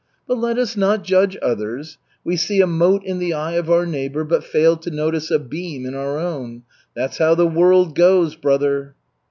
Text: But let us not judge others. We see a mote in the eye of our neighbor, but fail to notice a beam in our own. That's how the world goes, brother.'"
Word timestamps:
But 0.27 0.39
let 0.39 0.57
us 0.57 0.75
not 0.75 1.03
judge 1.03 1.37
others. 1.43 1.99
We 2.23 2.35
see 2.35 2.59
a 2.59 2.65
mote 2.65 3.03
in 3.03 3.19
the 3.19 3.33
eye 3.35 3.51
of 3.51 3.69
our 3.69 3.85
neighbor, 3.85 4.23
but 4.23 4.43
fail 4.43 4.75
to 4.77 4.89
notice 4.89 5.29
a 5.29 5.37
beam 5.37 5.85
in 5.85 5.93
our 5.93 6.17
own. 6.17 6.63
That's 6.95 7.19
how 7.19 7.35
the 7.35 7.45
world 7.45 7.93
goes, 7.93 8.35
brother.'" 8.35 8.95